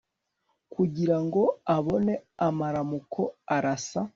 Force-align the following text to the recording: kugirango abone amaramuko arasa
kugirango 0.73 1.41
abone 1.75 2.13
amaramuko 2.47 3.21
arasa 3.55 3.99